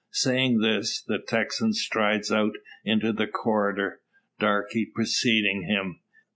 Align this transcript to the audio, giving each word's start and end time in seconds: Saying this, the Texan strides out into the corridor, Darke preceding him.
Saying 0.13 0.61
this, 0.61 1.03
the 1.03 1.19
Texan 1.19 1.73
strides 1.73 2.31
out 2.31 2.53
into 2.83 3.13
the 3.13 3.27
corridor, 3.27 4.01
Darke 4.39 4.73
preceding 4.95 5.65
him. 5.67 5.99